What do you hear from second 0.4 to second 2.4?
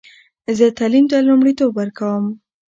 زه تعلیم ته لومړیتوب ورکوم.